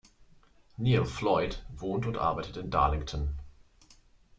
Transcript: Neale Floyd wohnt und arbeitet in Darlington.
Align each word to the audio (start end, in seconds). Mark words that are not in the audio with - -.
Neale 0.79 1.05
Floyd 1.05 1.63
wohnt 1.77 2.07
und 2.07 2.17
arbeitet 2.17 2.57
in 2.57 2.71
Darlington. 2.71 3.37